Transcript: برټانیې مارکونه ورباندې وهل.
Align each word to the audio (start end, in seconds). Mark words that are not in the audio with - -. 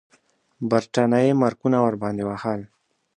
برټانیې 0.69 1.31
مارکونه 1.41 1.77
ورباندې 1.81 2.23
وهل. 2.25 2.61